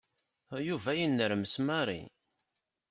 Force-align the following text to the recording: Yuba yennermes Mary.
Yuba 0.67 0.91
yennermes 0.99 1.55
Mary. 1.67 2.01